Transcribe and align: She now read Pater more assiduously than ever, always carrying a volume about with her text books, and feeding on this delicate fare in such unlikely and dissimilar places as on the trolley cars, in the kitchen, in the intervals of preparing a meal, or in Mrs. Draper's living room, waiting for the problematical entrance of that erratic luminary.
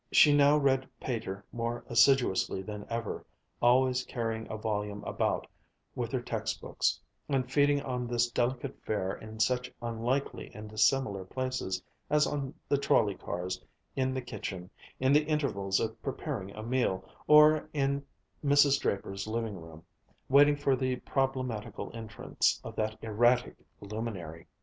She 0.11 0.33
now 0.35 0.57
read 0.57 0.89
Pater 0.99 1.45
more 1.51 1.85
assiduously 1.87 2.63
than 2.63 2.87
ever, 2.89 3.23
always 3.61 4.03
carrying 4.03 4.47
a 4.51 4.57
volume 4.57 5.03
about 5.03 5.45
with 5.93 6.11
her 6.11 6.23
text 6.23 6.59
books, 6.59 6.99
and 7.29 7.51
feeding 7.51 7.83
on 7.83 8.07
this 8.07 8.31
delicate 8.31 8.81
fare 8.83 9.13
in 9.13 9.39
such 9.39 9.71
unlikely 9.79 10.49
and 10.55 10.67
dissimilar 10.67 11.23
places 11.23 11.83
as 12.09 12.25
on 12.25 12.55
the 12.67 12.79
trolley 12.79 13.13
cars, 13.13 13.63
in 13.95 14.11
the 14.15 14.23
kitchen, 14.23 14.71
in 14.99 15.13
the 15.13 15.25
intervals 15.27 15.79
of 15.79 16.01
preparing 16.01 16.49
a 16.55 16.63
meal, 16.63 17.07
or 17.27 17.69
in 17.71 18.03
Mrs. 18.43 18.81
Draper's 18.81 19.27
living 19.27 19.61
room, 19.61 19.83
waiting 20.29 20.55
for 20.55 20.75
the 20.75 20.95
problematical 20.95 21.91
entrance 21.95 22.59
of 22.63 22.75
that 22.75 22.97
erratic 23.03 23.55
luminary. 23.81 24.47